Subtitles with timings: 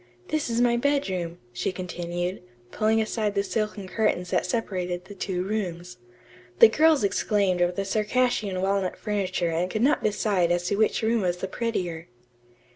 [0.29, 5.43] This is my bedroom," she continued, pushing aside the silken curtains that separated the two
[5.43, 5.99] rooms.
[6.57, 11.03] The girls exclaimed over the Circassian walnut furniture and could not decide as to which
[11.03, 12.07] room was the prettier.